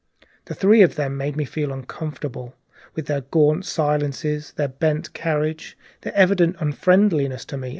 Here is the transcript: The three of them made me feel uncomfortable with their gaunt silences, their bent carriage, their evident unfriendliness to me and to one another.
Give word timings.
The 0.45 0.55
three 0.55 0.81
of 0.81 0.95
them 0.95 1.15
made 1.15 1.37
me 1.37 1.45
feel 1.45 1.71
uncomfortable 1.71 2.55
with 2.95 3.05
their 3.05 3.21
gaunt 3.21 3.65
silences, 3.65 4.51
their 4.53 4.67
bent 4.69 5.13
carriage, 5.13 5.77
their 6.01 6.15
evident 6.15 6.55
unfriendliness 6.59 7.45
to 7.45 7.57
me 7.57 7.57
and 7.57 7.61
to 7.61 7.61
one 7.61 7.61
another. 7.65 7.69